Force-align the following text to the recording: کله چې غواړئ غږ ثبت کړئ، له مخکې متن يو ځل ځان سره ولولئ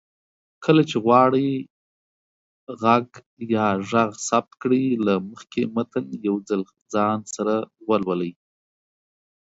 کله 0.65 0.81
چې 0.89 0.97
غواړئ 1.05 1.49
غږ 2.81 3.05
ثبت 4.27 4.51
کړئ، 4.61 4.85
له 5.05 5.13
مخکې 5.29 5.61
متن 5.75 6.05
يو 6.27 6.35
ځل 6.47 6.61
ځان 6.93 7.19
سره 7.35 7.53
ولولئ 7.89 8.31